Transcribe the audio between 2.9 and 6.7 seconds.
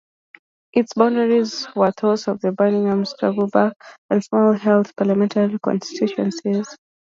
Sparkbrook and Small Heath parliamentary constituency.